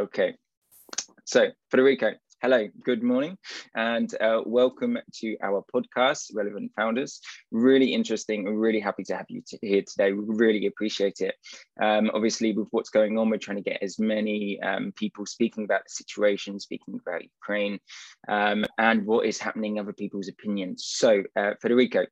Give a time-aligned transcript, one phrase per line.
[0.00, 0.36] Okay.
[1.24, 3.36] So, Federico, hello, good morning,
[3.74, 7.20] and uh, welcome to our podcast, Relevant Founders.
[7.50, 8.44] Really interesting.
[8.44, 10.12] We're really happy to have you here today.
[10.12, 11.34] We really appreciate it.
[11.82, 15.64] Um, obviously, with what's going on, we're trying to get as many um, people speaking
[15.64, 17.80] about the situation, speaking about Ukraine,
[18.28, 20.84] um, and what is happening, other people's opinions.
[20.86, 22.06] So, uh, Federico,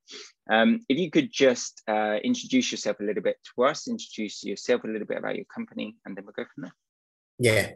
[0.50, 4.82] um, if you could just uh, introduce yourself a little bit to us, introduce yourself
[4.82, 6.72] a little bit about your company, and then we'll go from there.
[7.38, 7.72] Yeah,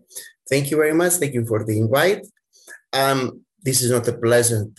[0.49, 1.15] thank you very much.
[1.15, 2.27] Thank you for the invite.
[2.93, 4.79] Um, this is not a pleasant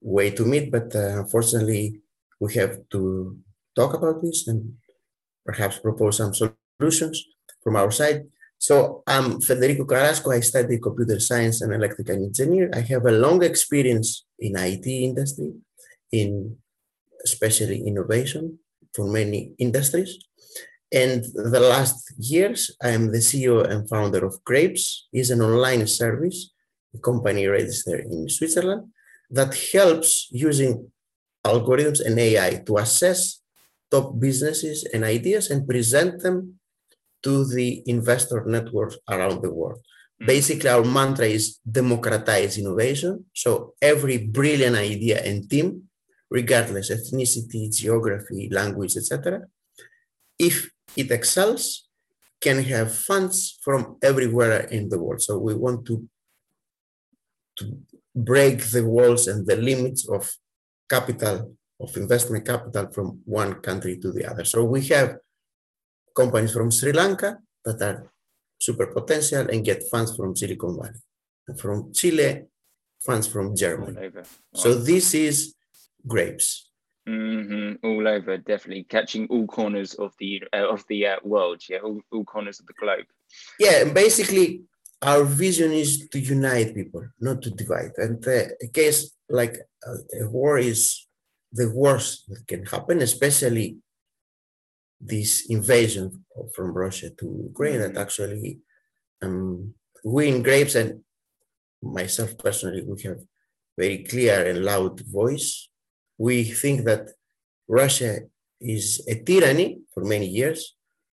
[0.00, 2.00] way to meet, but uh, unfortunately,
[2.40, 3.36] we have to
[3.76, 4.74] talk about this and
[5.44, 7.24] perhaps propose some solutions
[7.62, 8.22] from our side.
[8.58, 10.30] So I'm Federico Carrasco.
[10.30, 12.70] I study computer science and electrical engineer.
[12.72, 15.52] I have a long experience in IT industry,
[16.12, 16.56] in
[17.24, 18.58] especially innovation
[18.94, 20.16] for many industries.
[20.92, 25.86] And the last years, I am the CEO and founder of Graypes, is an online
[25.86, 26.52] service,
[26.94, 28.92] a company registered in Switzerland,
[29.30, 30.92] that helps using
[31.46, 33.40] algorithms and AI to assess
[33.90, 36.58] top businesses and ideas and present them
[37.22, 39.78] to the investor networks around the world.
[39.78, 40.26] Mm-hmm.
[40.26, 43.24] Basically, our mantra is democratize innovation.
[43.32, 45.88] So every brilliant idea and team,
[46.30, 49.46] regardless ethnicity, geography, language, etc.,
[50.38, 51.88] if it excels,
[52.40, 55.22] can have funds from everywhere in the world.
[55.22, 56.08] So we want to,
[57.58, 57.78] to
[58.14, 60.30] break the walls and the limits of
[60.90, 64.44] capital, of investment capital from one country to the other.
[64.44, 65.16] So we have
[66.14, 68.12] companies from Sri Lanka that are
[68.58, 71.00] super potential and get funds from Silicon Valley.
[71.48, 72.44] And from Chile,
[73.04, 74.10] funds from Germany.
[74.54, 75.54] So this is
[76.06, 76.68] Graypes.
[77.08, 77.84] Mm-hmm.
[77.84, 81.60] All over, definitely catching all corners of the uh, of the uh, world.
[81.68, 83.06] Yeah, all, all corners of the globe.
[83.58, 84.62] Yeah, basically,
[85.02, 87.92] our vision is to unite people, not to divide.
[87.96, 91.08] And uh, a case like uh, a war is
[91.50, 93.78] the worst that can happen, especially
[95.00, 96.24] this invasion
[96.54, 97.80] from Russia to Ukraine.
[97.80, 97.94] Mm-hmm.
[97.94, 98.60] That actually,
[99.22, 99.74] um,
[100.04, 101.02] we in Graypes and
[101.82, 103.18] myself personally, we have
[103.76, 105.68] very clear and loud voice
[106.26, 107.04] we think that
[107.66, 108.12] Russia
[108.60, 110.76] is a tyranny for many years.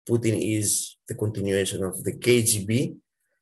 [0.09, 2.95] Putin is the continuation of the KGB.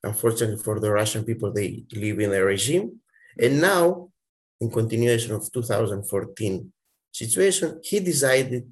[0.04, 3.00] Unfortunately for the Russian people, they live in a regime.
[3.44, 4.10] And now,
[4.60, 6.74] in continuation of 2014
[7.14, 8.64] situation, he decided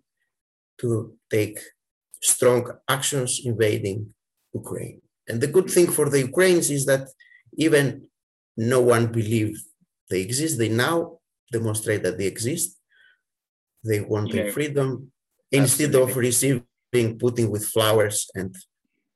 [0.82, 1.60] to take
[2.22, 4.14] strong actions invading
[4.54, 5.00] Ukraine.
[5.30, 7.08] And the good thing for the Ukrainians is that
[7.66, 7.86] even
[8.58, 9.62] no one believed
[10.10, 11.20] they exist, they now
[11.54, 12.78] demonstrate that they exist.
[13.84, 15.12] They want their freedom
[15.52, 16.12] instead Absolutely.
[16.12, 18.56] of receiving Putin with flowers and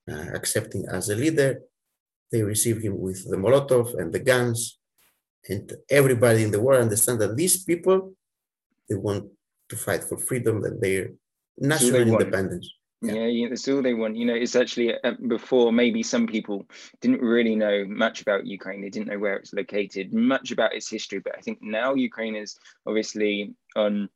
[0.10, 1.62] uh, accepting as a leader.
[2.32, 4.80] They receive him with the Molotov and the guns,
[5.48, 8.14] and everybody in the world understand that these people
[8.90, 9.26] they want
[9.70, 11.12] to fight for freedom and their
[11.58, 12.72] national independence.
[13.02, 13.26] Yeah.
[13.26, 14.16] yeah, that's all they want.
[14.16, 16.66] You know, it's actually uh, before maybe some people
[17.02, 18.82] didn't really know much about Ukraine.
[18.82, 21.20] They didn't know where it's located, much about its history.
[21.20, 24.10] But I think now Ukraine is obviously on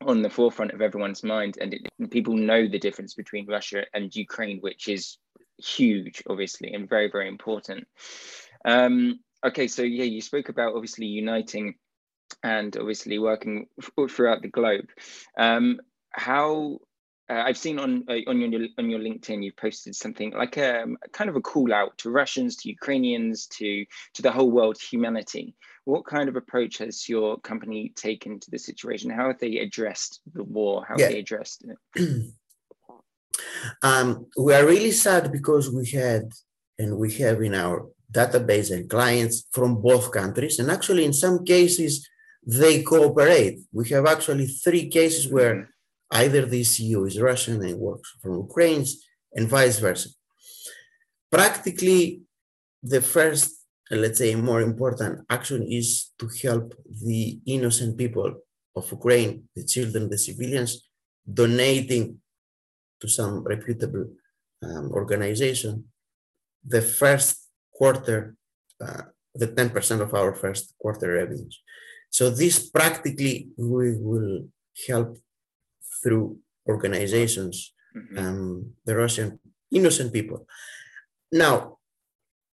[0.00, 4.14] on the forefront of everyone's mind, and it, people know the difference between Russia and
[4.14, 5.18] Ukraine, which is
[5.58, 7.86] huge, obviously, and very very important.
[8.64, 11.74] Um, okay, so yeah, you spoke about obviously uniting
[12.42, 13.66] and obviously working
[14.08, 14.86] throughout the globe.
[15.36, 16.78] Um, how
[17.30, 20.82] uh, I've seen on uh, on your on your LinkedIn you've posted something like a,
[20.82, 23.84] um, a, kind of a call out to Russians, to Ukrainians, to
[24.14, 25.54] to the whole world, humanity.
[25.92, 29.08] What kind of approach has your company taken to the situation?
[29.10, 30.84] How have they addressed the war?
[30.86, 31.04] How yeah.
[31.04, 32.32] have they addressed it?
[33.82, 36.24] um, we are really sad because we had
[36.78, 41.44] and we have in our database and clients from both countries, and actually in some
[41.44, 41.92] cases
[42.46, 43.58] they cooperate.
[43.72, 45.54] We have actually three cases where.
[45.54, 45.70] Mm-hmm
[46.10, 48.84] Either the CEO is Russian and works from Ukraine,
[49.34, 50.08] and vice versa.
[51.30, 52.22] Practically,
[52.82, 53.57] the first,
[53.90, 56.74] let's say, more important action is to help
[57.04, 58.34] the innocent people
[58.76, 60.88] of Ukraine, the children, the civilians,
[61.40, 62.20] donating
[63.00, 64.06] to some reputable
[64.62, 65.84] um, organization
[66.64, 68.36] the first quarter,
[68.80, 69.02] uh,
[69.34, 71.60] the 10% of our first quarter revenues.
[72.10, 74.48] So this practically we will
[74.86, 75.18] help
[76.02, 76.38] through
[76.68, 78.18] organizations, mm-hmm.
[78.18, 79.38] um, the Russian
[79.72, 80.46] innocent people.
[81.32, 81.77] Now,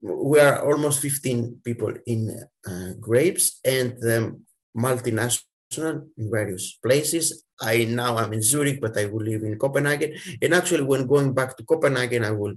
[0.01, 2.29] we are almost 15 people in
[2.65, 4.39] uh, Graypes and the
[4.75, 7.43] multinational in various places.
[7.61, 10.15] I now am in Zurich, but I will live in Copenhagen.
[10.41, 12.55] And actually, when going back to Copenhagen, I will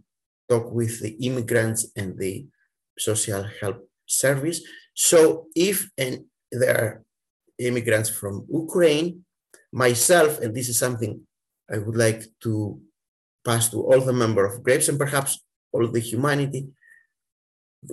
[0.48, 2.46] talk with the immigrants and the
[2.98, 4.60] social help service.
[4.94, 7.04] So if and there are
[7.58, 9.24] immigrants from Ukraine,
[9.72, 11.20] myself, and this is something
[11.72, 12.80] I would like to
[13.44, 15.42] pass to all the member of Graypes and perhaps
[15.72, 16.68] all the humanity,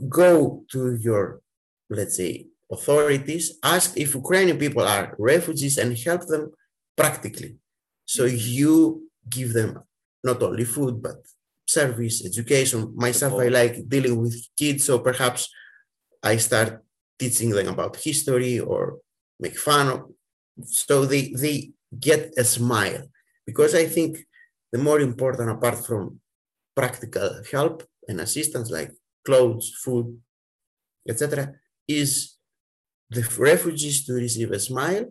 [0.07, 1.41] go to your,
[1.89, 6.51] let's say, authorities, ask if Ukrainian people are refugees and help them
[6.95, 7.57] practically.
[8.05, 9.79] So you give them
[10.23, 11.17] not only food, but
[11.67, 12.93] service, education.
[12.95, 15.49] Myself, I like dealing with kids, so perhaps
[16.23, 16.83] I start
[17.17, 18.99] teaching them about history or
[19.39, 19.99] make fun of.
[20.65, 23.03] So they, they get a smile
[23.45, 24.25] because I think
[24.71, 26.19] the more important, apart from
[26.75, 28.91] practical help and assistance like
[29.25, 30.17] clothes, food,
[31.07, 31.53] etc.,
[31.87, 32.37] is
[33.09, 35.05] the refugees to receive a smile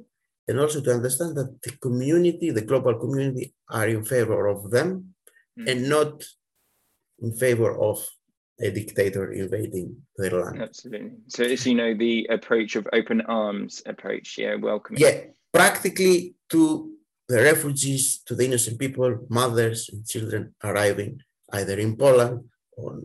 [0.47, 5.15] and also to understand that the community, the global community, are in favor of them
[5.59, 5.71] mm.
[5.71, 6.25] and not
[7.21, 7.99] in favor of
[8.61, 10.63] a dictator invading their land.
[10.63, 11.13] Absolutely.
[11.29, 15.01] So it's you know the approach of open arms approach, yeah, welcoming.
[15.01, 15.21] Yeah,
[15.53, 16.93] practically to
[17.29, 21.21] the refugees, to the innocent people, mothers and children arriving
[21.53, 22.45] either in Poland
[22.77, 23.01] or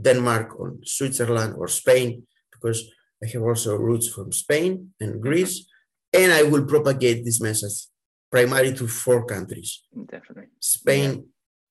[0.00, 2.90] Denmark or Switzerland or Spain, because
[3.22, 5.20] I have also roots from Spain and.
[5.20, 5.66] Greece,
[6.12, 7.88] and I will propagate this message
[8.30, 9.82] primarily to four countries.
[9.92, 10.50] Definitely.
[10.60, 11.20] Spain, yeah.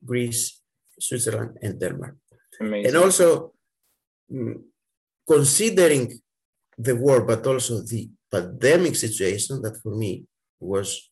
[0.06, 0.62] Greece,
[1.00, 2.18] Switzerland, and Denmark.
[2.60, 2.88] Amazing.
[2.88, 3.54] And also
[4.32, 4.56] mm,
[5.28, 6.20] considering
[6.78, 10.26] the war, but also the pandemic situation that for me
[10.60, 11.10] was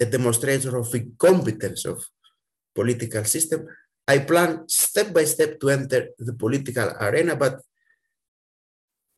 [0.00, 2.02] a demonstration of the incompetence of
[2.74, 3.66] political system.
[4.08, 7.60] I plan step by step to enter the political arena, but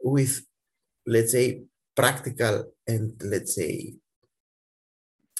[0.03, 0.45] with,
[1.07, 1.63] let's say,
[1.97, 3.95] practical and, let's say,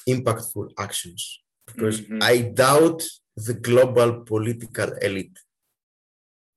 [0.09, 1.41] impactful actions.
[1.65, 2.19] Because mm-hmm.
[2.21, 3.03] I doubt
[3.35, 5.37] the global political elite.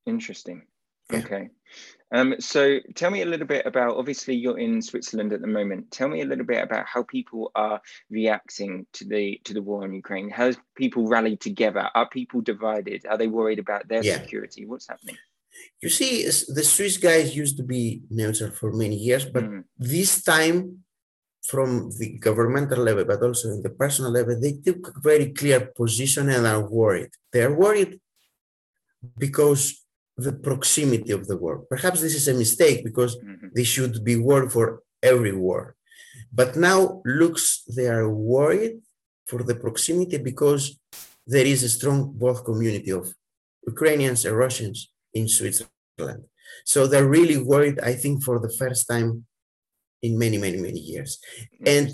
[0.06, 0.66] Interesting.
[1.10, 1.18] Yeah.
[1.18, 1.50] Okay.
[2.10, 5.90] Um, so tell me a little bit about, obviously you're in Switzerland at the moment.
[5.90, 9.84] Tell me a little bit about how people are reacting to the to the war
[9.84, 10.30] in Ukraine.
[10.30, 11.90] How people rallied together?
[11.94, 13.04] Are people divided?
[13.06, 14.14] Are they worried about their yeah.
[14.14, 14.64] security?
[14.64, 15.16] What's happening?
[15.82, 19.64] You see, the Swiss guys used to be neutral for many years, but mm.
[19.76, 20.84] this time
[21.48, 25.72] from the governmental level, but also in the personal level, they took a very clear
[25.74, 27.10] position and are worried.
[27.32, 28.00] They are worried
[29.16, 29.84] because
[30.18, 31.60] the proximity of the war.
[31.70, 33.48] Perhaps this is a mistake because mm-hmm.
[33.54, 35.76] they should be worried for every war.
[36.32, 38.80] But now looks they are worried
[39.28, 40.78] for the proximity because
[41.26, 43.14] there is a strong both community of
[43.66, 46.24] Ukrainians and Russians in Switzerland.
[46.64, 49.26] So they're really worried, I think, for the first time
[50.02, 51.18] in many, many, many years.
[51.64, 51.88] And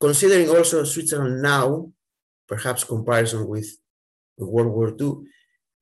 [0.00, 1.92] considering also Switzerland now,
[2.48, 3.68] perhaps comparison with
[4.38, 5.12] World War II,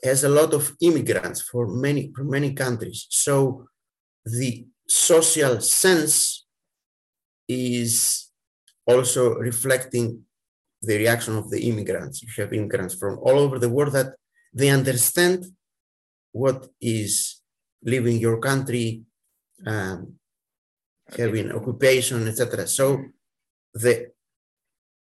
[0.02, 3.06] has a lot of immigrants for many from many countries.
[3.10, 3.66] So
[4.24, 6.46] the social sense
[7.48, 8.30] is
[8.86, 10.22] also reflecting
[10.82, 12.22] the reaction of the immigrants.
[12.22, 14.14] You have immigrants from all over the world that
[14.52, 15.44] they understand
[16.32, 17.40] what is
[17.82, 19.02] leaving your country,
[19.66, 20.14] um,
[21.16, 22.66] having occupation, etc.
[22.66, 23.04] So
[23.74, 24.10] the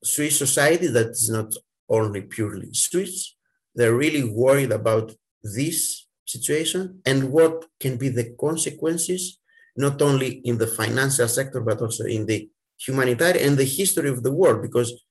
[0.03, 1.53] Swiss society that is not
[1.89, 3.34] only purely Swiss,
[3.75, 5.13] they're really worried about
[5.44, 9.39] this situation and what can be the consequences,
[9.75, 14.24] not only in the financial sector, but also in the humanitarian and the history of
[14.24, 15.03] the world, because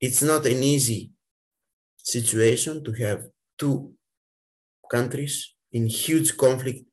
[0.00, 1.10] it's not an easy
[1.98, 3.24] situation to have
[3.58, 3.92] two
[4.90, 6.84] countries in huge conflict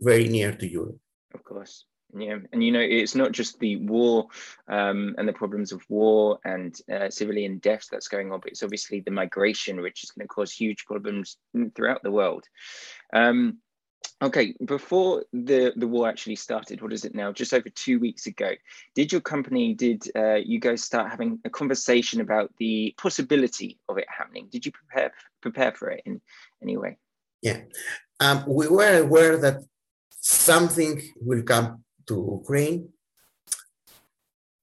[0.00, 0.98] very near to Europe.
[1.34, 1.86] Of course.
[2.18, 4.28] Yeah, and you know, it's not just the war
[4.68, 8.62] um, and the problems of war and uh, civilian deaths that's going on, but it's
[8.62, 11.36] obviously the migration, which is going to cause huge problems
[11.74, 12.44] throughout the world.
[13.12, 13.58] Um,
[14.22, 17.32] okay, before the the war actually started, what is it now?
[17.32, 18.52] Just over two weeks ago,
[18.94, 23.98] did your company, did uh, you guys start having a conversation about the possibility of
[23.98, 24.48] it happening?
[24.50, 26.22] Did you prepare prepare for it in
[26.62, 26.96] any way?
[27.42, 27.60] Yeah,
[28.20, 29.64] um, we were aware that
[30.20, 32.88] something will come to Ukraine.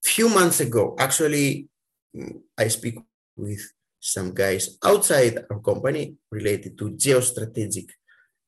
[0.03, 1.67] Few months ago, actually,
[2.57, 2.95] I speak
[3.35, 3.61] with
[3.99, 7.87] some guys outside our company related to geostrategic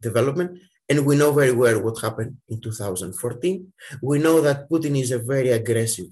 [0.02, 0.60] development,
[0.90, 3.74] and we know very well what happened in 2014.
[4.02, 6.10] We know that Putin is a very aggressive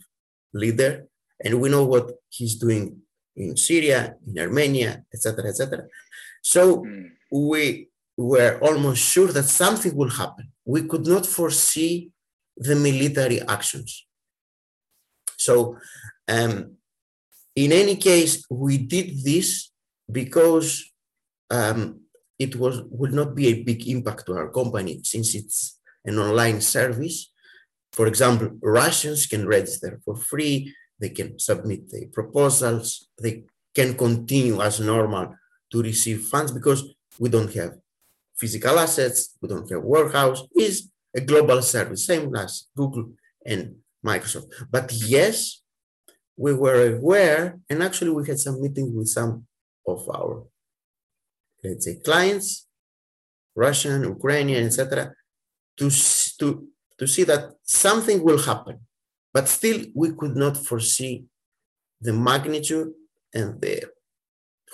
[0.53, 1.05] leader,
[1.43, 3.01] and we know what he's doing
[3.35, 5.85] in Syria, in Armenia, etc., etc.
[6.41, 7.09] So mm.
[7.31, 10.51] we were almost sure that something will happen.
[10.65, 12.11] We could not foresee
[12.57, 14.05] the military actions.
[15.37, 15.77] So,
[16.27, 16.77] um,
[17.55, 19.71] in any case, we did this
[20.11, 20.91] because
[21.49, 22.01] um,
[22.39, 26.61] it was would not be a big impact to our company since it's an online
[26.61, 27.31] service.
[27.91, 33.43] For example, Russians can register for free, they can submit their proposals, they
[33.75, 35.35] can continue as normal
[35.71, 36.81] to receive funds because
[37.19, 37.73] we don't have
[38.35, 43.13] physical assets, we don't have warehouse, is a global service, same as Google
[43.45, 44.47] and Microsoft.
[44.69, 45.61] But yes,
[46.35, 49.45] we were aware, and actually we had some meetings with some
[49.87, 50.43] of our,
[51.63, 52.67] let's say, clients,
[53.55, 55.13] Russian, Ukrainian, etc.,
[55.77, 55.89] to,
[56.39, 56.67] to,
[56.97, 58.79] to see that something will happen.
[59.33, 61.25] But still, we could not foresee
[62.01, 62.93] the magnitude
[63.33, 63.83] and the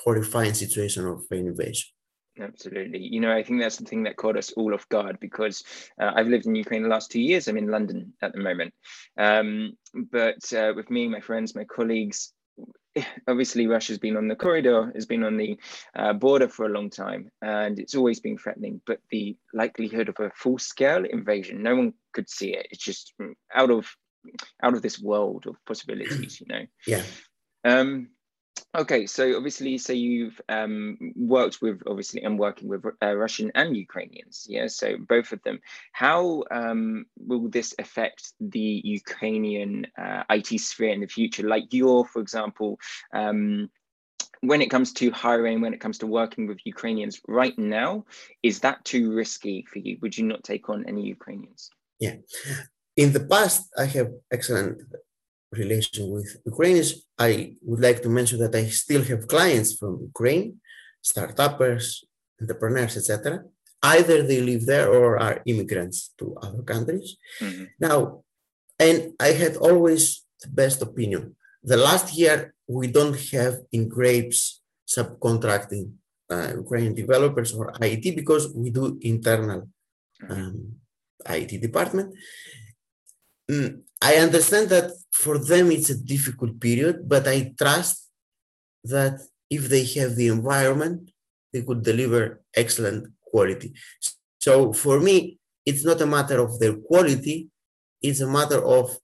[0.04, 1.90] horrifying situation of invasion.
[2.40, 3.00] Absolutely.
[3.00, 5.64] You know, I think that's the thing that caught us all off guard because
[6.00, 7.48] uh, I've lived in Ukraine the last two years.
[7.48, 8.74] I'm in London at the moment.
[9.18, 12.34] Um, but uh, with me, my friends, my colleagues,
[13.28, 15.60] obviously Russia's been on the corridor, has been on the
[15.96, 18.82] uh, border for a long time, and it's always been threatening.
[18.86, 22.68] But the likelihood of a full-scale invasion, no one could see it.
[22.72, 23.14] It's just
[23.54, 23.90] out of
[24.62, 26.66] out of this world of possibilities, you know.
[26.86, 27.04] Yeah.
[27.64, 28.10] Um,
[28.78, 33.76] Okay, so obviously, so you've um, worked with obviously and working with uh, Russian and
[33.76, 34.68] Ukrainians, yeah.
[34.68, 35.60] So both of them.
[35.92, 41.48] How um, will this affect the Ukrainian uh, IT sphere in the future?
[41.48, 42.80] Like your, for example,
[43.12, 43.72] um,
[44.42, 48.06] when it comes to hiring, when it comes to working with Ukrainians right now,
[48.44, 49.98] is that too risky for you?
[50.02, 51.72] Would you not take on any Ukrainians?
[52.00, 52.18] Yeah.
[52.96, 54.82] In the past, I have excellent
[55.52, 60.62] relation with Ukrainians, I would like to mention that I still have clients from Ukraine,
[61.02, 62.06] startups,
[62.42, 63.44] entrepreneurs, etc.
[63.82, 67.16] Either they live there or are immigrants to other countries.
[67.42, 67.66] Mm-hmm.
[67.80, 68.24] Now,
[68.80, 71.36] and I had always the best opinion.
[71.64, 75.92] The last year, we don't have in Graypes subcontracting
[76.30, 79.70] uh, Ukrainian developers or IT because we do internal
[80.22, 80.32] mm-hmm.
[80.32, 80.56] um,
[81.28, 82.14] IT department.
[83.50, 88.10] Mm, I understand that for them it's a difficult period, but I trust
[88.84, 91.12] that if they have the environment,
[91.52, 93.74] they could deliver excellent quality.
[94.40, 97.50] So for me, it's not a matter of their quality,
[98.02, 98.98] it's a matter of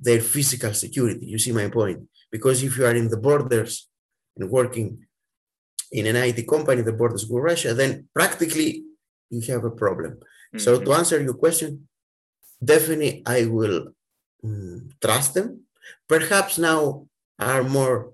[0.00, 1.26] their physical security.
[1.26, 2.08] You see my point?
[2.30, 3.88] Because if you are in the borders
[4.36, 5.06] and working
[5.92, 8.84] in an IT company, the borders with Russia, then practically
[9.30, 10.12] you have a problem.
[10.14, 10.58] Mm-hmm.
[10.58, 11.88] So to answer your question,
[12.64, 13.88] definitely I will
[14.42, 15.64] um, trust them.
[16.08, 17.06] Perhaps now
[17.38, 18.12] are more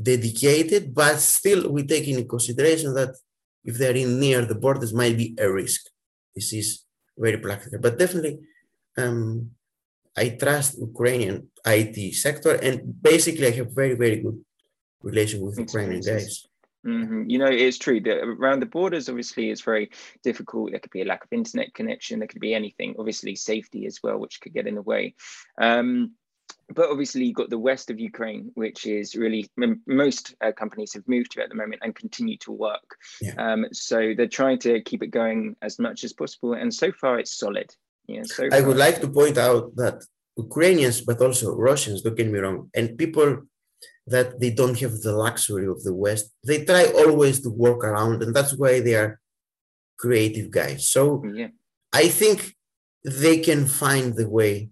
[0.00, 3.14] dedicated, but still we take into consideration that
[3.64, 5.82] if they're in near the borders might be a risk.
[6.34, 6.84] This is
[7.16, 8.38] very practical, but definitely
[8.96, 9.50] um,
[10.16, 14.38] I trust Ukrainian IT sector and basically I have very, very good
[15.02, 16.47] relation with Ukrainian guys.
[16.88, 17.30] Mm-hmm.
[17.30, 19.90] You know, it's true that around the borders, obviously, it's very
[20.22, 20.70] difficult.
[20.70, 22.18] There could be a lack of internet connection.
[22.18, 22.94] There could be anything.
[22.98, 25.14] Obviously, safety as well, which could get in the way.
[25.60, 26.12] Um,
[26.74, 29.50] but obviously, you've got the west of Ukraine, which is really
[29.86, 32.96] most uh, companies have moved to at the moment and continue to work.
[33.20, 33.34] Yeah.
[33.38, 37.18] Um, so they're trying to keep it going as much as possible, and so far
[37.18, 37.70] it's solid.
[38.06, 38.22] Yeah.
[38.24, 40.04] So I would like to point out that
[40.36, 43.42] Ukrainians, but also Russians, don't get me wrong, and people
[44.10, 46.32] that they don't have the luxury of the West.
[46.46, 49.20] They try always to work around, and that's why they are
[49.98, 50.88] creative guys.
[50.88, 51.48] So yeah.
[51.92, 52.54] I think
[53.04, 54.70] they can find the way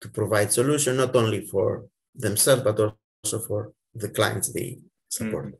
[0.00, 5.46] to provide solution not only for themselves but also for the clients they support.
[5.46, 5.58] Mm.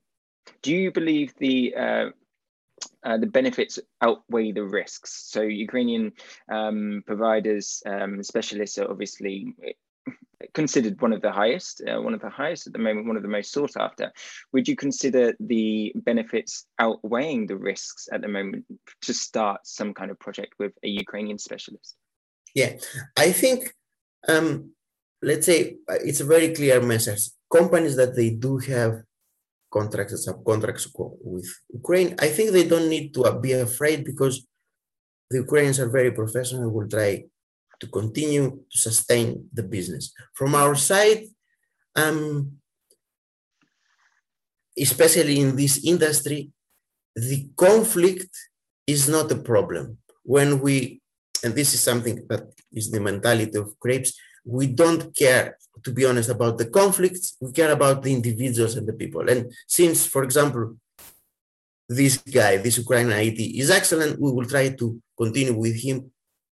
[0.63, 2.07] Do you believe the uh,
[3.05, 5.31] uh, the benefits outweigh the risks?
[5.31, 6.13] So Ukrainian
[6.51, 9.55] um, providers, um, specialists are obviously
[10.55, 13.23] considered one of the highest, uh, one of the highest at the moment, one of
[13.23, 14.13] the most sought after.
[14.53, 18.65] Would you consider the benefits outweighing the risks at the moment
[19.03, 21.97] to start some kind of project with a Ukrainian specialist?
[22.55, 22.73] Yeah,
[23.17, 23.75] I think,
[24.29, 24.73] um,
[25.23, 27.31] let's say uh, it's a very clear message.
[27.53, 29.03] Companies that they do have
[29.71, 30.87] contracts and subcontracts
[31.23, 34.47] with Ukraine, I think they don't need to be afraid because
[35.31, 37.25] the Ukrainians are very professional, will try
[37.81, 40.13] to continue to sustain the business.
[40.35, 41.25] From our side,
[41.97, 42.53] um,
[44.79, 46.51] especially in this industry,
[47.15, 48.31] the conflict
[48.87, 49.99] is not a problem.
[50.23, 51.01] When we,
[51.45, 54.13] and this is something that is the mentality of Graypes,
[54.45, 57.37] we don't care, to be honest, about the conflicts.
[57.41, 59.29] We care about the individuals and the people.
[59.29, 60.77] And since, for example,
[61.89, 66.11] this guy, this Ukrainian IT is excellent, we will try to continue with him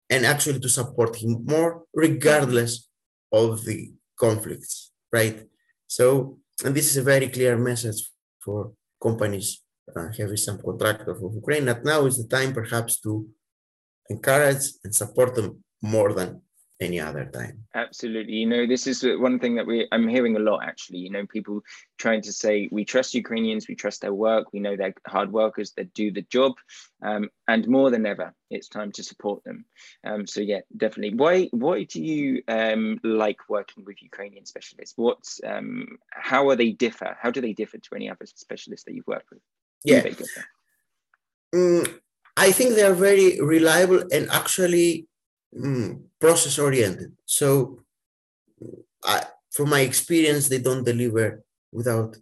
[0.10, 2.90] and actually to support him more regardless
[3.32, 5.44] of the conflicts, right?
[5.88, 8.12] So, and this is a very clear message
[8.44, 9.62] for companies
[9.96, 11.66] uh, having some contractor from Ukraine.
[11.66, 13.28] That now is the time perhaps to
[14.10, 16.42] encourage and support them more than
[16.82, 17.64] any other time.
[17.76, 18.34] Absolutely.
[18.34, 21.00] You know, this is one thing that we I'm hearing a lot actually.
[21.00, 21.62] You know, people
[21.98, 25.72] trying to say we trust Ukrainians, we trust their work, we know they're hard workers
[25.78, 26.54] that do the job,
[27.02, 29.66] um, and more than ever, it's time to support them.
[30.04, 31.16] Um, so yeah, definitely.
[31.16, 34.98] Why why do you um, like working with Ukrainian specialists?
[34.98, 37.18] What um, how are they differ?
[37.22, 39.42] How do they differ to any other specialists that you've worked with?
[39.84, 40.04] Yeah.
[41.54, 42.00] Mm,
[42.36, 45.08] I think they are very reliable and actually
[45.58, 47.14] mm, process oriented.
[47.26, 47.80] So,
[49.04, 52.18] I, from my experience, they don't deliver without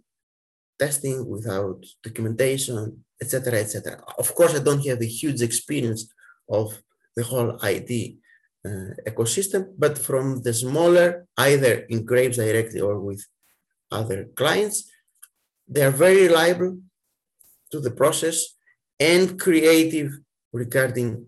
[0.78, 4.02] testing, without documentation, etc., etc.
[4.18, 6.12] Of course, I don't have a huge experience
[6.48, 6.66] of
[7.16, 8.16] the whole IT
[8.66, 13.22] uh, ecosystem, but from the smaller, either in Graypes directly or with
[13.90, 14.90] other clients,
[15.68, 16.78] they are very reliable
[17.70, 18.36] to the process
[18.98, 20.10] and creative
[20.52, 21.26] regarding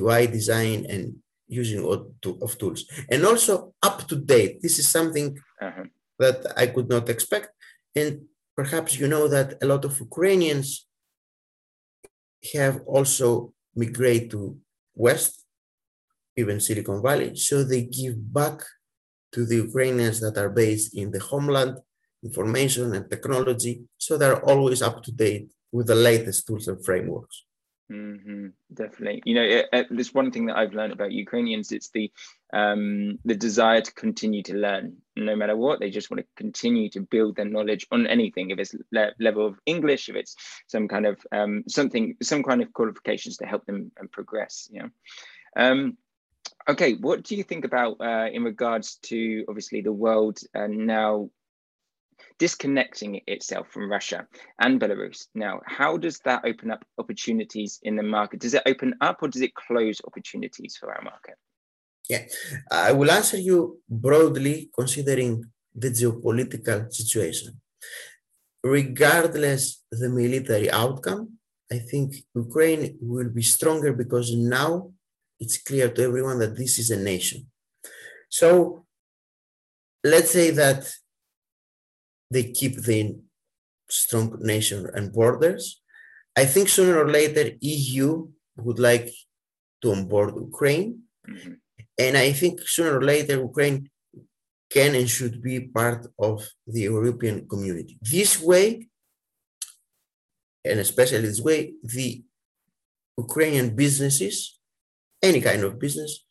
[0.00, 1.16] UI design and
[1.50, 2.84] using of tools.
[3.10, 5.84] And also up to date this is something uh-huh.
[6.18, 7.48] that i could not expect.
[7.94, 8.22] And
[8.56, 10.86] perhaps you know that a lot of ukrainians
[12.54, 14.56] have also migrated to
[14.94, 15.44] west
[16.36, 17.36] even silicon valley.
[17.36, 18.58] So they give back
[19.32, 21.74] to the ukrainians that are based in the homeland
[22.22, 23.82] information and technology.
[23.98, 27.44] So they're always up to date with the latest tools and frameworks
[27.90, 29.20] Mm-hmm, definitely.
[29.24, 32.12] You know, this one thing that I've learned about Ukrainians, it's the
[32.52, 35.80] um, the desire to continue to learn, no matter what.
[35.80, 38.50] They just want to continue to build their knowledge on anything.
[38.50, 40.36] If it's le- level of English, if it's
[40.68, 44.68] some kind of um, something, some kind of qualifications to help them and progress.
[44.70, 44.90] You know.
[45.56, 45.98] Um,
[46.68, 51.30] okay, what do you think about uh, in regards to obviously the world uh, now
[52.40, 54.26] disconnecting itself from Russia
[54.58, 55.26] and Belarus.
[55.34, 58.40] Now, how does that open up opportunities in the market?
[58.40, 61.36] Does it open up or does it close opportunities for our market?
[62.08, 62.24] Yeah,
[62.72, 67.60] I will answer you broadly considering the geopolitical situation.
[68.64, 71.22] Regardless the military outcome,
[71.70, 74.90] I think Ukraine will be stronger because now
[75.38, 77.46] it's clear to everyone that this is a nation.
[78.28, 78.86] So
[80.02, 80.82] let's say that
[82.30, 83.16] they keep the
[83.88, 85.82] strong nation and borders.
[86.36, 89.10] I think sooner or later EU would like
[89.82, 91.54] to onboard Ukraine, mm-hmm.
[91.98, 93.90] and I think sooner or later Ukraine
[94.70, 97.98] can and should be part of the European community.
[98.00, 98.88] This way,
[100.64, 102.22] and especially this way, the
[103.18, 104.60] Ukrainian businesses,
[105.22, 106.24] any kind of business,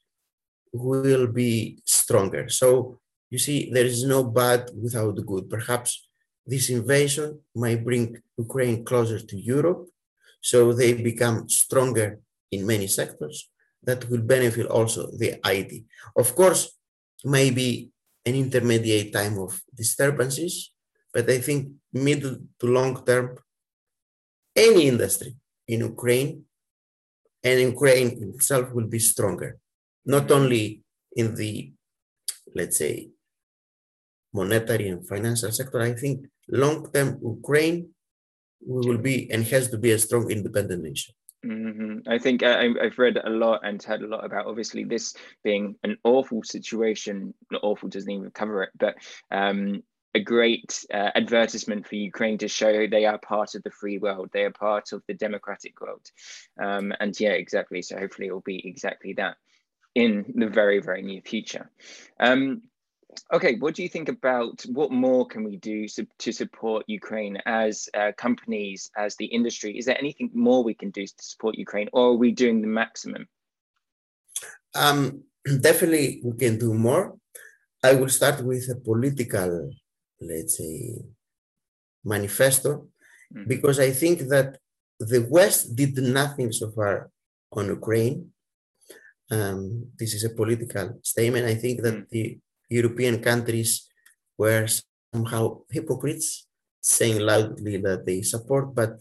[0.71, 2.47] will be stronger.
[2.49, 5.49] So you see, there is no bad without good.
[5.49, 6.07] Perhaps
[6.45, 9.87] this invasion might bring Ukraine closer to Europe,
[10.41, 12.19] so they become stronger
[12.51, 13.49] in many sectors.
[13.83, 15.83] That will benefit also the IT.
[16.17, 16.77] Of course,
[17.23, 17.91] maybe
[18.25, 20.71] an intermediate time of disturbances,
[21.13, 23.37] but I think middle to long term,
[24.55, 25.35] any industry
[25.67, 26.45] in Ukraine
[27.43, 29.57] and Ukraine itself will be stronger,
[30.05, 30.83] not only
[31.15, 31.71] in the,
[32.53, 33.09] let's say,
[34.33, 37.89] monetary and financial sector, I think long-term Ukraine
[38.61, 41.15] will be and has to be a strong independent nation.
[41.45, 42.09] Mm-hmm.
[42.11, 45.13] I think I, have read a lot and heard a lot about obviously this
[45.43, 47.33] being an awful situation.
[47.49, 48.95] Not awful doesn't even cover it, but
[49.31, 49.81] um,
[50.15, 54.29] a great uh, advertisement for Ukraine to show they are part of the free world.
[54.33, 56.05] They are part of the democratic world.
[56.61, 57.81] Um, and yeah, exactly.
[57.83, 59.37] So hopefully it will be exactly that
[59.95, 61.69] in the very, very near future.
[62.19, 62.63] Um,
[63.33, 67.89] okay, what do you think about what more can we do to support Ukraine as
[67.93, 69.77] uh, companies, as the industry?
[69.77, 72.67] Is there anything more we can do to support Ukraine, or are we doing the
[72.67, 73.27] maximum?
[74.75, 75.23] Um,
[75.61, 77.17] definitely, we can do more.
[77.83, 79.71] I will start with a political,
[80.19, 80.95] let's say,
[82.03, 82.87] manifesto,
[83.33, 83.47] mm-hmm.
[83.47, 84.57] because I think that
[84.99, 87.09] the West did nothing so far
[87.53, 88.31] on Ukraine.
[89.31, 91.45] Um, this is a political statement.
[91.45, 92.11] I think that mm-hmm.
[92.11, 93.89] the European countries
[94.37, 94.67] were
[95.13, 96.47] somehow hypocrites,
[96.81, 98.99] saying loudly that they support, but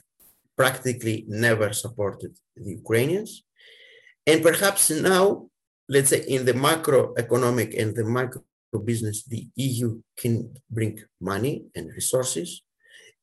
[0.57, 3.45] practically never supported the Ukrainians.
[4.27, 5.49] And perhaps now,
[5.89, 8.43] let's say in the macroeconomic and the micro
[8.85, 12.63] business, the EU can bring money and resources.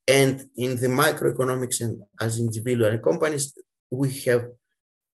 [0.08, 3.54] And in the microeconomics and as individual companies,
[3.92, 4.46] we have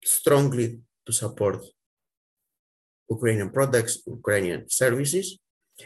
[0.03, 1.63] strongly to support
[3.09, 5.39] Ukrainian products, Ukrainian services.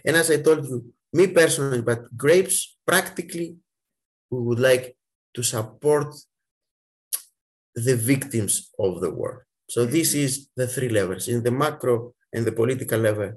[0.05, 3.55] And as I told you, me personally, but Graypes, practically,
[4.29, 4.97] we would like
[5.35, 6.13] to support
[7.75, 9.45] the victims of the war.
[9.69, 9.93] So mm-hmm.
[9.93, 11.27] this is the three levels.
[11.27, 13.33] In the macro and the political level,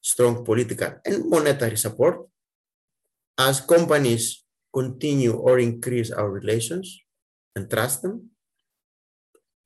[0.00, 2.26] strong political and monetary support.
[3.38, 7.00] As companies continue or increase our relations
[7.54, 8.30] and trust them.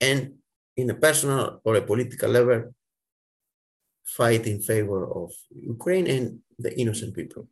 [0.01, 0.35] And
[0.77, 2.75] in a personal or a political level,
[4.05, 7.49] fight in favor of Ukraine and the innocent people.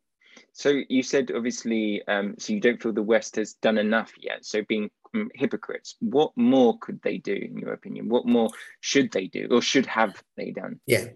[0.52, 4.44] So you said obviously, um, so you don't feel the West has done enough yet.
[4.44, 8.08] So being um, hypocrites, what more could they do, in your opinion?
[8.08, 10.80] What more should they do, or should have they done?
[10.86, 11.06] Yeah,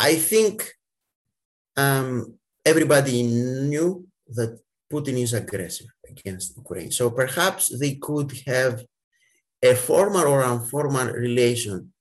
[0.00, 0.72] I think
[1.76, 4.58] um, everybody knew that
[4.90, 6.90] Putin is aggressive against Ukraine.
[6.90, 8.84] So perhaps they could have
[9.62, 11.92] a formal or informal relation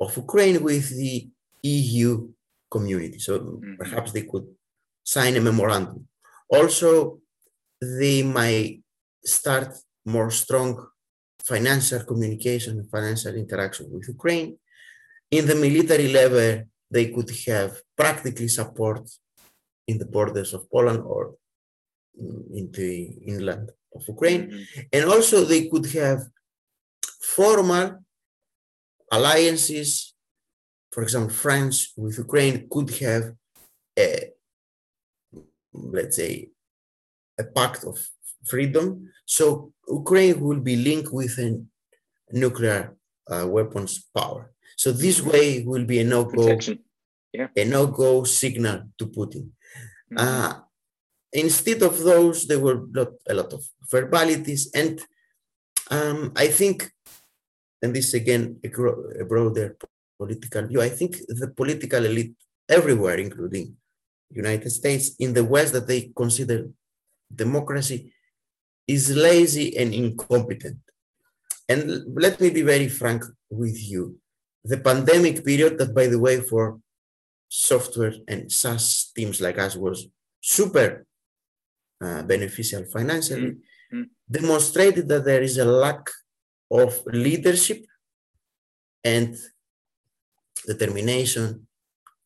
[0.00, 1.28] of Ukraine with the
[1.62, 2.28] EU
[2.70, 3.18] community.
[3.18, 3.74] So mm-hmm.
[3.76, 4.46] perhaps they could
[5.04, 6.08] sign a memorandum.
[6.48, 7.20] Also,
[7.80, 8.82] they might
[9.24, 10.86] start more strong
[11.44, 14.58] financial communication and financial interaction with Ukraine.
[15.30, 19.08] In the military level, they could have practically support
[19.86, 21.34] in the borders of Poland or
[22.58, 22.92] in the
[23.26, 24.50] inland of Ukraine.
[24.50, 24.80] Mm-hmm.
[24.92, 26.20] And also they could have
[27.20, 28.04] formal
[29.10, 30.07] alliances.
[30.98, 33.24] For example, France with Ukraine could have
[33.96, 34.32] a,
[35.72, 36.48] let's say,
[37.38, 37.96] a pact of
[38.44, 39.08] freedom.
[39.24, 41.50] So Ukraine will be linked with a
[42.32, 42.96] nuclear
[43.30, 44.50] uh, weapons power.
[44.76, 46.58] So this way will be a no-go,
[47.32, 47.46] yeah.
[47.56, 49.50] a no-go signal to Putin.
[50.10, 50.18] Mm-hmm.
[50.18, 50.52] Uh,
[51.32, 55.00] instead of those, there were not a lot of verbalities, and
[55.92, 56.90] um, I think,
[57.82, 58.68] and this again a,
[59.22, 59.76] a broader
[60.18, 60.80] political view.
[60.82, 62.34] I think the political elite
[62.68, 63.76] everywhere, including
[64.30, 66.68] United States, in the West, that they consider
[67.34, 68.12] democracy
[68.86, 70.78] is lazy and incompetent.
[71.68, 74.18] And let me be very frank with you.
[74.64, 76.80] The pandemic period, that by the way, for
[77.48, 80.08] software and SaaS teams like us was
[80.40, 81.06] super
[82.00, 83.52] uh, beneficial financially,
[83.92, 84.02] mm-hmm.
[84.30, 86.08] demonstrated that there is a lack
[86.70, 87.84] of leadership
[89.04, 89.36] and
[90.66, 91.66] determination,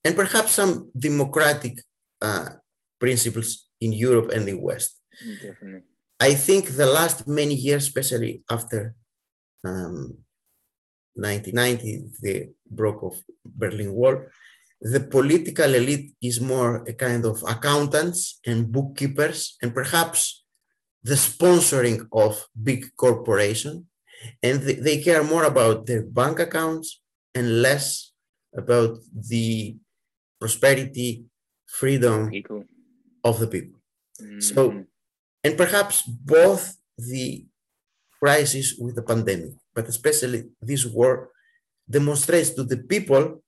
[0.04, 1.80] and perhaps some democratic
[2.20, 2.48] uh,
[2.98, 5.00] principles in Europe and the West.
[5.42, 5.82] Definitely.
[6.20, 8.94] I think the last many years, especially after
[9.64, 10.18] um,
[11.14, 13.14] 1990, the broke of
[13.44, 14.16] Berlin Wall,
[14.80, 20.44] the political elite is more a kind of accountants and bookkeepers and perhaps
[21.02, 23.84] the sponsoring of big corporations,
[24.42, 27.00] and they care more about their bank accounts
[27.34, 28.11] and less
[28.56, 29.76] about the
[30.40, 31.24] prosperity
[31.66, 32.64] freedom people.
[33.24, 33.78] of the people
[34.20, 34.40] mm-hmm.
[34.40, 34.84] so
[35.44, 37.46] and perhaps both the
[38.20, 41.30] crisis with the pandemic but especially this war
[41.88, 43.42] demonstrates to the people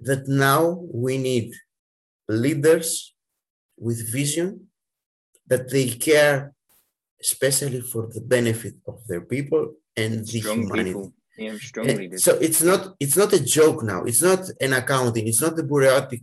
[0.00, 1.52] that now we need
[2.28, 3.14] leaders
[3.76, 4.68] with vision,
[5.46, 6.54] that they care
[7.20, 10.90] especially for the benefit of their people and the strong humanity.
[10.90, 11.12] People.
[11.36, 12.24] Yeah, strong leaders.
[12.24, 14.04] So it's not it's not a joke now.
[14.04, 15.26] It's not an accounting.
[15.26, 16.22] It's not the bureaucratic,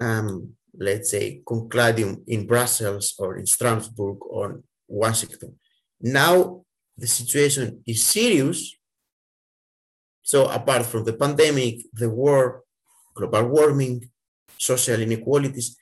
[0.00, 5.58] um, let's say, concladium in Brussels or in Strasbourg or Washington.
[6.00, 6.64] Now
[6.96, 8.76] the situation is serious.
[10.22, 12.62] So apart from the pandemic, the war,
[13.14, 14.10] global warming,
[14.58, 15.76] social inequalities.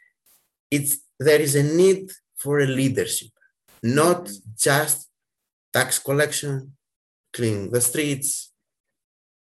[0.70, 3.30] It's, there is a need for a leadership,
[3.82, 5.08] not just
[5.72, 6.72] tax collection,
[7.32, 8.52] clean the streets,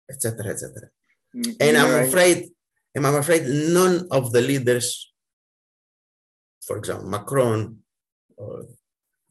[0.09, 0.89] etc., etc.
[1.35, 2.07] Mm, and I'm right.
[2.07, 2.49] afraid,
[2.95, 5.11] and I'm afraid none of the leaders,
[6.65, 7.77] for example, Macron
[8.37, 8.65] or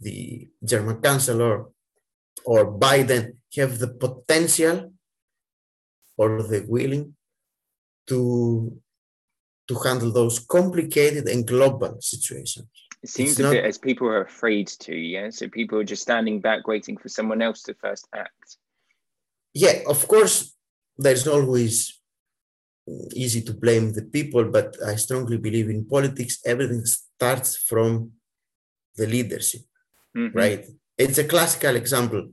[0.00, 1.66] the German Chancellor
[2.44, 4.92] or Biden, have the potential
[6.18, 7.14] or the willing
[8.06, 8.80] to
[9.68, 12.68] to handle those complicated and global situations.
[13.02, 15.30] It seems it's a not, bit as people are afraid to, yeah.
[15.30, 18.56] So people are just standing back, waiting for someone else to first act.
[19.54, 20.54] Yeah, of course,
[20.98, 22.00] there's always
[23.14, 26.38] easy to blame the people, but I strongly believe in politics.
[26.44, 28.12] Everything starts from
[28.96, 29.62] the leadership,
[30.16, 30.36] mm-hmm.
[30.36, 30.64] right?
[30.96, 32.30] It's a classical example.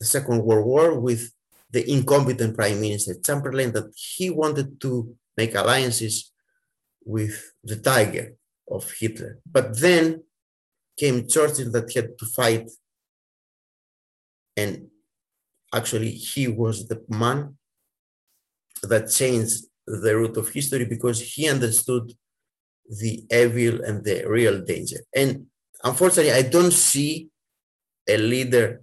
[0.00, 1.32] The Second World War with
[1.70, 6.32] the incompetent prime minister Chamberlain that he wanted to make alliances
[7.04, 8.34] with the tiger
[8.72, 9.38] of Hitler.
[9.50, 10.22] But then
[10.98, 12.70] came Churchill that had to fight.
[14.56, 14.88] And
[15.72, 17.56] actually, he was the man
[18.82, 22.12] that changed the route of history because he understood
[23.00, 25.00] the evil and the real danger.
[25.14, 25.46] And
[25.82, 27.28] unfortunately, I don't see
[28.08, 28.82] a leader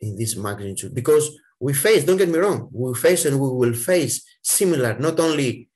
[0.00, 3.74] in this magnitude because we face, don't get me wrong, we face and we will
[3.74, 5.68] face similar, not only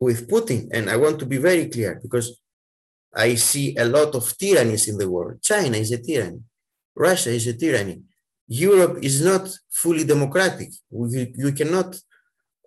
[0.00, 2.39] with Putin, and I want to be very clear because
[3.14, 5.42] I see a lot of tyrannies in the world.
[5.42, 6.42] China is a tyranny,
[6.94, 8.02] Russia is a tyranny.
[8.46, 10.70] Europe is not fully democratic.
[10.90, 11.96] We, you cannot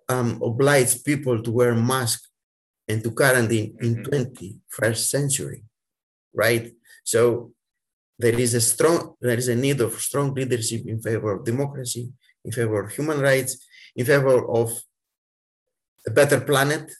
[0.08, 2.30] um, oblige people to wear masks
[2.88, 4.94] and to quarantine in 21st mm-hmm.
[4.94, 5.64] century,
[6.34, 6.72] right?
[7.04, 7.52] So
[8.18, 12.10] there is a strong, there is a need of strong leadership in favor of democracy,
[12.44, 14.70] in favor of human rights, in favor of
[16.06, 16.92] a better planet,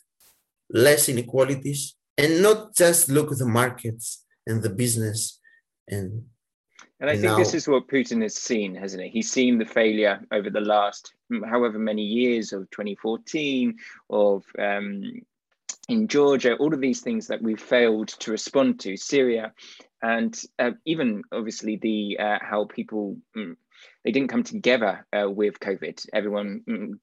[0.71, 5.41] less inequalities, and not just look at the markets and the business
[5.89, 6.25] and
[7.01, 9.09] and I think now, this is what Putin has seen, hasn't he?
[9.11, 11.13] He's seen the failure over the last
[11.45, 13.77] however many years of 2014,
[14.09, 15.03] of um,
[15.89, 19.53] in Georgia, all of these things that we've failed to respond to, Syria,
[20.03, 23.17] and uh, even obviously the uh, how people
[24.05, 26.07] they didn't come together uh, with COVID.
[26.13, 26.99] Everyone mm,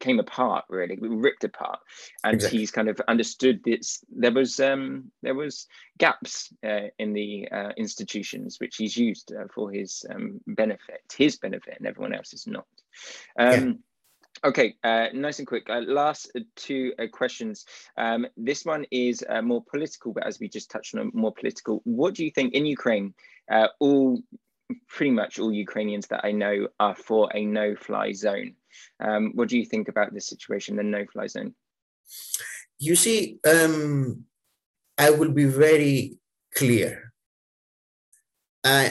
[0.00, 1.78] came apart, really, ripped apart,
[2.24, 2.58] and exactly.
[2.58, 4.04] he's kind of understood this.
[4.10, 5.66] There was um, there was
[5.98, 11.36] gaps uh, in the uh, institutions which he's used uh, for his um, benefit, his
[11.36, 12.66] benefit, and everyone else's not.
[13.38, 13.72] Um, yeah.
[14.44, 15.70] Okay, uh, nice and quick.
[15.70, 17.64] Uh, last two uh, questions.
[17.96, 21.80] Um, this one is uh, more political, but as we just touched on, more political.
[21.84, 23.14] What do you think in Ukraine?
[23.48, 24.20] Uh, all,
[24.88, 28.54] pretty much all Ukrainians that I know are for a no-fly zone.
[29.00, 31.54] Um, what do you think about this situation, the no-fly zone?
[32.78, 34.24] You see, um,
[34.98, 36.18] I will be very
[36.54, 37.12] clear.
[38.64, 38.90] Uh,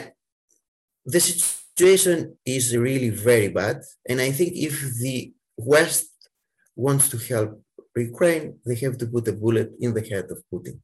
[1.04, 6.10] the situation is really very bad, and I think if the West
[6.76, 7.62] wants to help
[7.96, 10.80] Ukraine, they have to put a bullet in the head of Putin.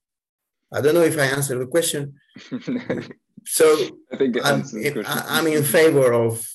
[0.73, 2.15] I don't know if I answered the question.
[3.51, 3.65] so
[4.13, 6.47] I think I'm, in, I'm in favor of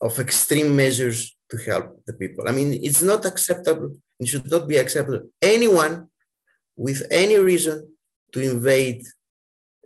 [0.00, 2.48] of extreme measures to help the people.
[2.48, 3.96] I mean, it's not acceptable.
[4.18, 5.22] It should not be acceptable.
[5.42, 6.08] Anyone
[6.76, 7.76] with any reason
[8.32, 9.02] to invade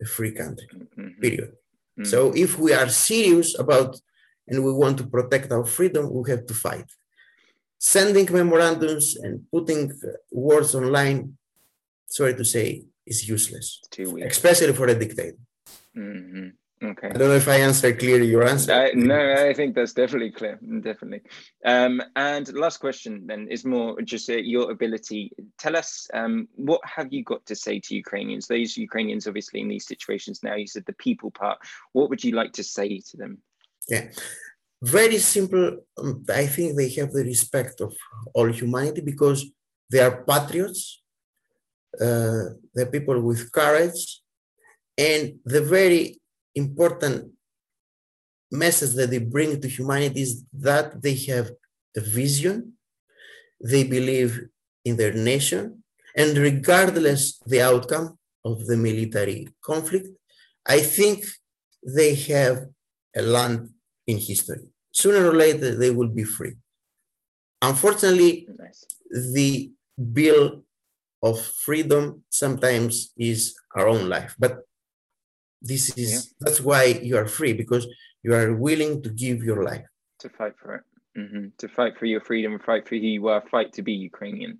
[0.01, 0.69] a free country.
[0.73, 1.21] Mm-hmm.
[1.21, 1.53] Period.
[1.53, 2.05] Mm-hmm.
[2.05, 4.01] So if we are serious about
[4.49, 6.89] and we want to protect our freedom, we have to fight.
[7.79, 9.93] Sending memorandums and putting
[10.31, 11.37] words online,
[12.07, 13.81] sorry to say, is useless,
[14.23, 15.39] especially for a dictator.
[15.97, 16.49] Mm-hmm.
[16.83, 17.09] Okay.
[17.09, 18.73] I don't know if I answered clearly your answer.
[18.73, 20.59] I, no, I think that's definitely clear.
[20.81, 21.23] Definitely.
[21.65, 25.33] Um, and last question then is more just uh, your ability.
[25.59, 28.47] Tell us um, what have you got to say to Ukrainians?
[28.47, 30.57] Those Ukrainians, obviously, in these situations now.
[30.57, 31.59] You said the people part.
[31.93, 33.39] What would you like to say to them?
[33.89, 34.11] Yeah,
[34.83, 35.79] very simple.
[35.97, 37.95] Um, I think they have the respect of
[38.35, 39.47] all humanity because
[39.91, 41.03] they are patriots.
[42.01, 44.21] Uh, they're people with courage,
[44.97, 46.21] and the very
[46.55, 47.33] important
[48.51, 51.51] message that they bring to humanity is that they have
[51.97, 52.75] a vision,
[53.61, 54.47] they believe
[54.85, 55.83] in their nation,
[56.17, 60.09] and regardless the outcome of the military conflict,
[60.67, 61.25] I think
[61.85, 62.67] they have
[63.17, 63.71] a land
[64.07, 64.65] in history.
[64.93, 66.55] Sooner or later, they will be free.
[67.63, 68.85] Unfortunately, nice.
[69.11, 69.73] the
[70.13, 70.65] bill
[71.25, 74.61] of freedom sometimes is our own life, but
[75.63, 76.21] this is yeah.
[76.41, 77.89] that's why you are free because
[78.23, 79.87] you are willing to give your life
[80.21, 80.85] to fight for it.
[81.17, 81.47] Mm-hmm.
[81.59, 84.59] To fight for your freedom, fight for who you are, fight to be Ukrainian.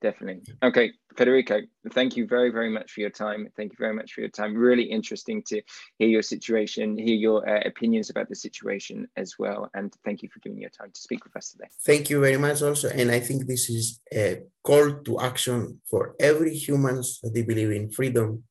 [0.00, 0.54] Definitely.
[0.62, 3.48] Okay, Federico, thank you very, very much for your time.
[3.56, 4.54] Thank you very much for your time.
[4.54, 5.60] Really interesting to
[5.98, 9.68] hear your situation, hear your uh, opinions about the situation as well.
[9.74, 11.68] And thank you for giving your time to speak with us today.
[11.84, 12.88] Thank you very much, also.
[12.88, 17.72] And I think this is a call to action for every humans that they believe
[17.72, 18.44] in freedom,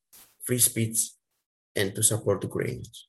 [0.44, 1.12] free speech,
[1.74, 3.08] and to support Ukrainians.